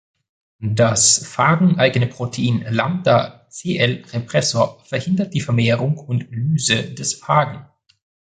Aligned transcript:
Das 0.73 1.27
Phagen-eigene 1.27 2.07
Protein 2.07 2.65
Lambda-cI-Repressor 2.67 4.83
verhindert 4.83 5.35
die 5.35 5.41
Vermehrung 5.41 5.99
und 5.99 6.31
Lyse 6.31 6.95
des 6.95 7.13
Phagen. 7.13 7.67